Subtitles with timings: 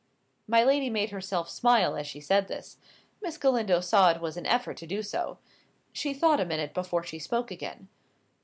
[0.47, 2.77] My lady made herself smile as she said this.
[3.21, 5.37] Miss Galindo saw it was an effort to do so.
[5.93, 7.87] She thought a minute before she spoke again.